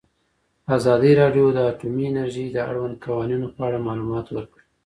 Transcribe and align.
ازادي 0.77 1.11
راډیو 1.21 1.45
د 1.55 1.59
اټومي 1.71 2.03
انرژي 2.09 2.45
د 2.51 2.57
اړونده 2.69 3.01
قوانینو 3.05 3.47
په 3.55 3.59
اړه 3.67 3.85
معلومات 3.87 4.25
ورکړي. 4.31 4.63